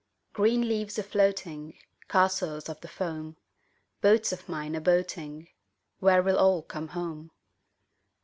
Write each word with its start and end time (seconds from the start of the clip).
Green 0.33 0.67
leaves 0.67 0.97
a 0.97 1.03
floating, 1.03 1.77
Castles 2.07 2.67
of 2.69 2.81
the 2.81 2.87
foam, 2.87 3.37
Boats 4.01 4.31
of 4.31 4.49
mine 4.49 4.73
a 4.73 4.81
boating— 4.81 5.49
Where 5.99 6.23
will 6.23 6.39
all 6.39 6.63
come 6.63 6.87
home? 6.87 7.29